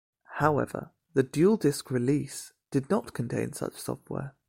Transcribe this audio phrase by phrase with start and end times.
[0.39, 4.33] However, the DualDisc release does not contain such software.